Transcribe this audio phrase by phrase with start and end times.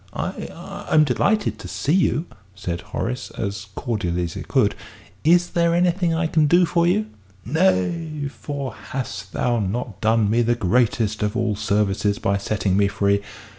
[0.15, 0.47] "I
[0.89, 4.73] I'm delighted to see you," said Horace, as cordially as he could.
[5.23, 7.05] "Is there anything I can do for you?"
[7.45, 12.87] "Nay, for hast thou not done me the greatest of all services by setting me
[12.87, 13.21] free?